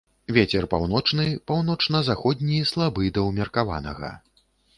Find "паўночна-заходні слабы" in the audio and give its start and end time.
1.51-3.13